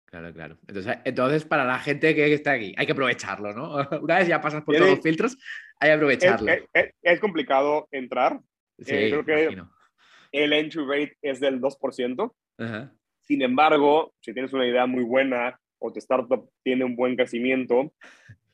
[0.04, 0.56] Claro, claro.
[0.68, 3.74] Entonces, entonces, para la gente que está aquí, hay que aprovecharlo, ¿no?
[4.00, 5.36] Una vez ya pasas por todos los filtros,
[5.80, 6.48] hay que aprovecharlo.
[6.52, 8.38] Es, es, es complicado entrar.
[8.78, 9.72] Sí, eh, creo que imagino.
[10.30, 12.32] el entry rate es del 2%.
[12.58, 12.92] Ajá.
[13.22, 17.92] Sin embargo, si tienes una idea muy buena o tu startup tiene un buen crecimiento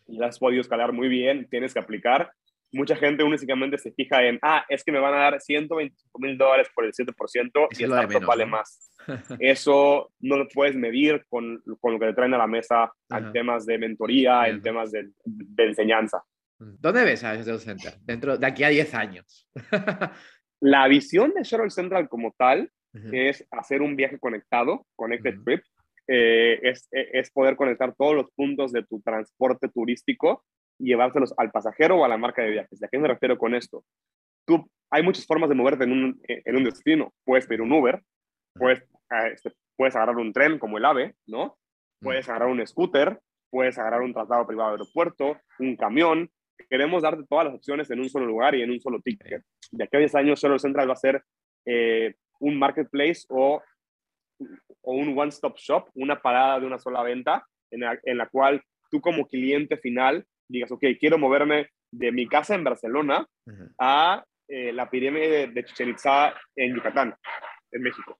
[0.06, 2.32] y la has podido escalar muy bien, tienes que aplicar.
[2.72, 6.38] Mucha gente únicamente se fija en, ah, es que me van a dar 125 mil
[6.38, 8.52] dólares por el 7% y el startup menos, vale ¿no?
[8.52, 8.94] más.
[9.38, 13.18] Eso no lo puedes medir con, con, lo que te traen a la mesa Ajá.
[13.18, 14.56] en temas de mentoría, Bien.
[14.56, 16.22] en temas de, de, enseñanza.
[16.58, 17.94] ¿Dónde ves a Shuttle Central?
[18.02, 19.50] Dentro de aquí a 10 años.
[20.60, 22.70] la visión de Shuttle Central como tal
[23.10, 25.36] es hacer un viaje conectado, Connected.
[25.44, 25.62] Trip,
[26.08, 30.44] eh, es, es, poder conectar todos los puntos de tu transporte turístico
[30.78, 32.80] y llevárselos al pasajero o a la marca de viajes.
[32.80, 33.84] ¿De qué me refiero con esto?
[34.46, 37.12] Tú, hay muchas formas de moverte en un, en un destino.
[37.24, 38.02] Puedes pedir un Uber,
[38.54, 38.82] puedes,
[39.32, 41.56] este, puedes agarrar un tren como el AVE, ¿no?
[42.00, 46.30] Puedes agarrar un scooter, puedes agarrar un traslado privado de aeropuerto, un camión.
[46.68, 49.42] Queremos darte todas las opciones en un solo lugar y en un solo ticket.
[49.70, 51.22] De aquí a 10 años, Shuttle Central va a ser
[51.64, 53.62] eh, un marketplace o
[54.82, 58.62] o un one-stop shop, una parada de una sola venta, en la, en la, cual
[58.90, 63.74] tú como cliente final digas, ok, quiero moverme de mi casa en Barcelona uh -huh.
[63.78, 67.14] a eh, la pirámide de, de, Chichen Itza en Yucatán,
[67.70, 68.18] en México.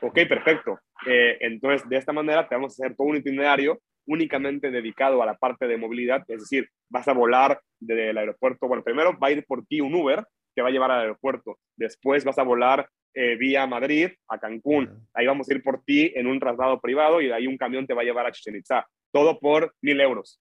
[0.00, 0.78] Ok, perfecto.
[1.06, 5.26] Eh, entonces, de esta manera te vamos a hacer todo un itinerario únicamente dedicado a
[5.26, 9.30] la parte de movilidad, es decir, vas a volar del aeropuerto, bueno, primero va a
[9.32, 10.24] ir por ti un Uber,
[10.54, 15.08] te va a llevar al aeropuerto, después vas a volar eh, vía Madrid a Cancún.
[15.14, 17.86] Ahí vamos a ir por ti en un traslado privado y de ahí un camión
[17.86, 18.86] te va a llevar a Chichen Itza.
[19.12, 20.40] Todo por mil euros.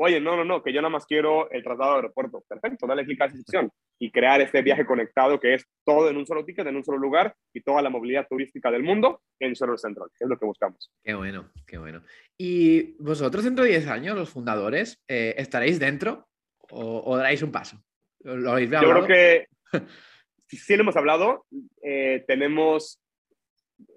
[0.00, 2.44] Oye, no, no, no, que yo nada más quiero el traslado al aeropuerto.
[2.48, 6.16] Perfecto, dale clic a esa sección y crear este viaje conectado que es todo en
[6.16, 9.54] un solo ticket, en un solo lugar y toda la movilidad turística del mundo en
[9.54, 10.92] Shuttle Central, es lo que buscamos.
[11.02, 12.02] Qué bueno, qué bueno.
[12.36, 16.28] ¿Y vosotros dentro de 10 años, los fundadores, eh, estaréis dentro
[16.70, 17.82] o, o, daréis un paso?
[18.20, 19.46] ¿Lo habéis yo creo que
[20.56, 21.44] sí lo hemos hablado,
[21.82, 23.00] eh, tenemos,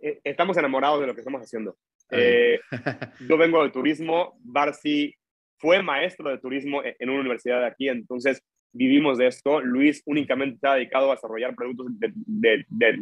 [0.02, 1.78] eh, estamos enamorados de lo que estamos haciendo.
[2.10, 2.60] Eh,
[3.28, 5.16] yo vengo de turismo, Barcy
[5.58, 9.62] fue maestro de turismo en una universidad de aquí, entonces vivimos de esto.
[9.62, 13.00] Luis únicamente está dedicado a desarrollar productos de, de, de,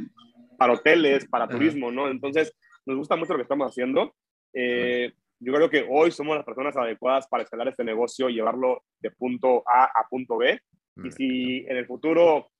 [0.58, 2.10] para hoteles, para turismo, ¿no?
[2.10, 2.54] Entonces,
[2.86, 4.14] nos gusta mucho lo que estamos haciendo.
[4.54, 8.84] Eh, yo creo que hoy somos las personas adecuadas para escalar este negocio y llevarlo
[9.00, 10.60] de punto A a punto B.
[11.02, 12.52] Y si en el futuro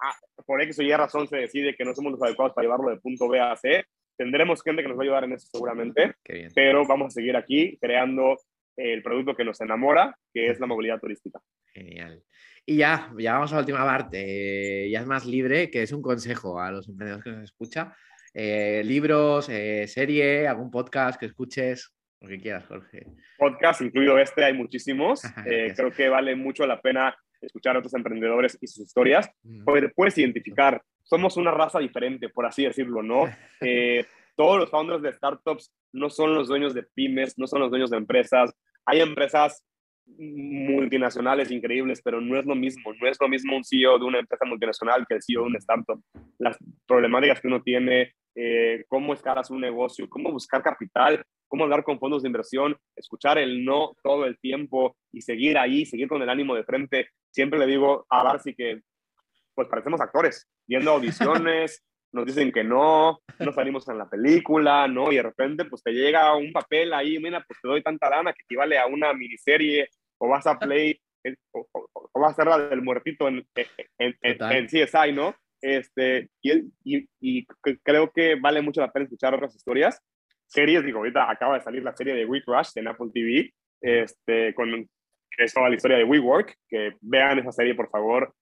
[0.00, 2.90] Ah, por X o Y razón se decide que no somos los adecuados para llevarlo
[2.90, 3.84] de punto B a C,
[4.16, 6.14] tendremos gente que nos va a ayudar en eso seguramente,
[6.54, 8.36] pero vamos a seguir aquí creando
[8.76, 11.40] el producto que nos enamora, que es la movilidad turística.
[11.72, 12.22] Genial.
[12.64, 16.02] Y ya, ya vamos a la última parte, ya es más libre, que es un
[16.02, 17.92] consejo a los emprendedores que nos escuchan.
[18.34, 23.06] Eh, libros, eh, serie, algún podcast que escuches, lo que quieras, Jorge.
[23.38, 25.22] Podcast, incluido este, hay muchísimos.
[25.46, 29.30] eh, creo que vale mucho la pena escuchar a otros emprendedores y sus historias,
[29.64, 33.24] puedes, puedes identificar, somos una raza diferente, por así decirlo, ¿no?
[33.60, 34.04] Eh,
[34.36, 37.88] todos los founders de startups no son los dueños de pymes, no son los dueños
[37.88, 38.52] de empresas.
[38.84, 39.64] Hay empresas
[40.06, 42.92] multinacionales increíbles, pero no es lo mismo.
[43.00, 45.58] No es lo mismo un CEO de una empresa multinacional que el CEO de una
[45.58, 46.00] startup.
[46.38, 51.82] Las problemáticas que uno tiene, eh, cómo escalar un negocio, cómo buscar capital, cómo hablar
[51.82, 56.20] con fondos de inversión, escuchar el no todo el tiempo y seguir ahí, seguir con
[56.22, 57.08] el ánimo de frente.
[57.30, 58.82] Siempre le digo a Barcy que
[59.54, 65.10] pues parecemos actores, viendo audiciones, nos dicen que no, no salimos en la película, ¿no?
[65.10, 68.34] Y de repente pues te llega un papel ahí, mira, pues te doy tanta lana
[68.34, 71.00] que equivale a una miniserie o vas a play
[71.52, 73.46] o, o, o vas a hacer la del muertito en,
[73.98, 75.34] en, en, en CSI, ¿no?
[75.60, 76.52] Este, y,
[76.84, 77.46] y, y,
[77.82, 80.00] creo que vale mucho la pena escuchar otras historias.
[80.46, 84.54] Series, digo, ahorita acaba de salir la serie de We Rush en Apple TV, este,
[84.54, 84.88] con
[85.36, 88.34] que es toda la historia de WeWork, que vean esa serie, por favor,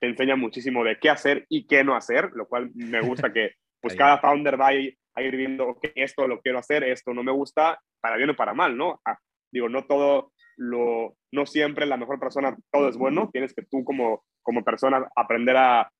[0.00, 3.52] te enseña muchísimo de qué hacer y qué no hacer, lo cual me gusta que
[3.80, 7.12] pues cada founder va a ir, a ir viendo, ok, esto lo quiero hacer, esto
[7.12, 9.00] no me gusta, para bien o para mal, ¿no?
[9.04, 9.18] Ah,
[9.50, 13.84] digo, no todo, lo, no siempre la mejor persona, todo es bueno, tienes que tú
[13.84, 15.90] como, como persona aprender a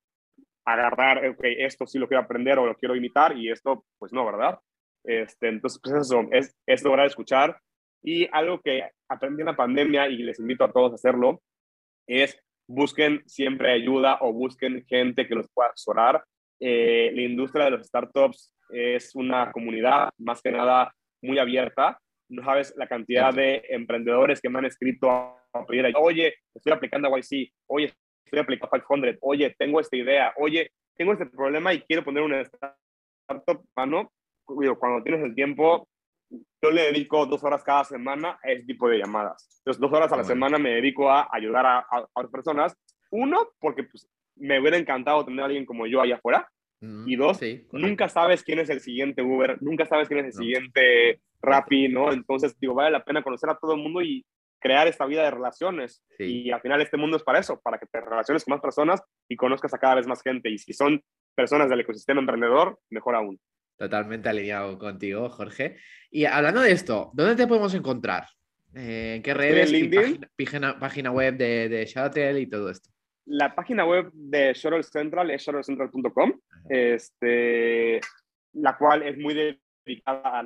[0.64, 4.24] agarrar, ok, esto sí lo quiero aprender o lo quiero imitar y esto, pues no,
[4.24, 4.58] ¿verdad?
[5.04, 7.58] Este, entonces, pues eso, es, es lograr escuchar.
[8.02, 11.40] Y algo que aprendí en la pandemia y les invito a todos a hacerlo,
[12.06, 16.24] es busquen siempre ayuda o busquen gente que los pueda asesorar.
[16.60, 20.92] Eh, la industria de los startups es una comunidad más que nada
[21.22, 21.98] muy abierta.
[22.28, 27.08] No sabes la cantidad de emprendedores que me han escrito a pedir, oye, estoy aplicando
[27.08, 27.92] a YC, oye,
[28.24, 32.22] estoy aplicando a 500, oye, tengo esta idea, oye, tengo este problema y quiero poner
[32.22, 34.12] una startup, mano.
[34.44, 35.88] Cuando tienes el tiempo,
[36.30, 39.48] yo le dedico dos horas cada semana a ese tipo de llamadas.
[39.58, 42.76] Entonces, dos horas a la semana me dedico a ayudar a, a, otras personas.
[43.10, 46.48] Uno, porque pues, me hubiera encantado tener a alguien como yo allá afuera.
[46.80, 51.20] y dos, nunca sabes quién es el siguiente Uber, nunca sabes quién es el siguiente
[51.40, 52.12] Rappi, ¿no?
[52.12, 54.24] Entonces, digo, vale la pena conocer a todo el mundo y
[54.62, 56.04] crear esta vida de relaciones.
[56.18, 59.02] Y al final este mundo es para eso, para que te relaciones con más personas
[59.28, 60.48] y conozcas a cada vez más gente.
[60.48, 61.02] Y si son
[61.34, 63.40] personas del ecosistema emprendedor, mejor aún.
[63.76, 65.76] Totalmente alineado contigo, Jorge.
[66.10, 68.26] Y hablando de esto, ¿dónde te podemos encontrar?
[68.74, 69.70] Eh, ¿En qué redes?
[70.36, 72.88] Página, página, web de, de Shuttle y todo esto.
[73.26, 76.32] La página web de Shuttle Central es shuttlecentral.com,
[76.68, 78.00] este,
[78.54, 79.34] la cual es muy
[79.84, 80.44] dedicada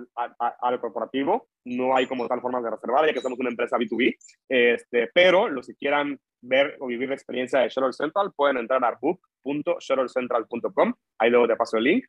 [0.60, 1.48] al, corporativo.
[1.64, 4.16] No hay como tal formas de reservar, ya que somos una empresa B2B.
[4.48, 8.84] Este, pero los que quieran ver o vivir la experiencia de Shuttle Central pueden entrar
[8.84, 10.94] a book.shuttlecentral.com.
[11.18, 12.04] Ahí luego te paso el link.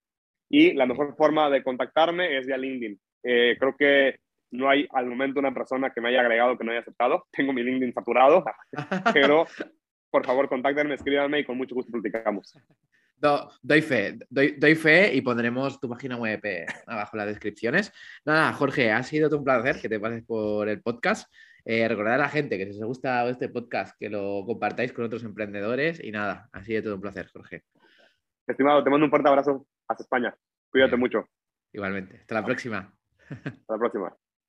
[0.50, 3.00] Y la mejor forma de contactarme es vía LinkedIn.
[3.24, 4.20] Eh, creo que
[4.52, 7.28] no hay al momento una persona que me haya agregado que no haya aceptado.
[7.32, 8.46] Tengo mi LinkedIn saturado,
[9.14, 9.46] pero
[10.10, 12.54] por favor contáctenme, escríbanme y con mucho gusto platicamos.
[13.20, 17.92] Doy fe, doy, fe y pondremos tu página web eh, abajo en las descripciones.
[18.26, 21.32] Nada, Jorge, ha sido un placer que te pases por el podcast.
[21.66, 25.06] Eh, recordad a la gente que si os gusta este podcast, que lo compartáis con
[25.06, 27.64] otros emprendedores y nada, ha sido todo un placer, Jorge.
[28.48, 30.36] Estimado, te mando un fuerte abrazo hasta España.
[30.70, 31.26] Cuídate mucho.
[31.74, 32.20] Igualmente.
[32.22, 32.94] Hasta la próxima.
[33.30, 34.18] Hasta la próxima.